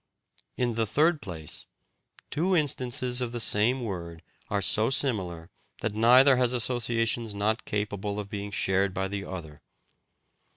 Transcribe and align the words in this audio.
In 0.57 0.73
the 0.73 0.87
third 0.87 1.21
place, 1.21 1.67
two 2.31 2.55
instances 2.55 3.21
of 3.21 3.31
the 3.33 3.39
same 3.39 3.83
word 3.83 4.23
are 4.49 4.59
so 4.59 4.89
similar 4.89 5.51
that 5.81 5.93
neither 5.93 6.37
has 6.37 6.53
associations 6.53 7.35
not 7.35 7.65
capable 7.65 8.19
of 8.19 8.27
being 8.27 8.49
shared 8.49 8.95
by 8.95 9.07
the 9.07 9.23
other. 9.23 9.61